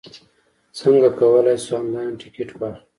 څنګه 0.79 1.09
کولای 1.19 1.55
شو، 1.63 1.73
انلاین 1.81 2.13
ټکټ 2.21 2.49
واخلو؟ 2.55 2.83